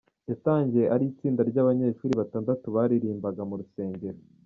Yatangiye 0.29 0.85
ari 0.93 1.03
itsinda 1.11 1.41
ry’abanyeshuri 1.49 2.13
batandatu 2.21 2.65
baririmbaga 2.75 3.41
mu 3.49 3.55
rusengero. 3.61 4.19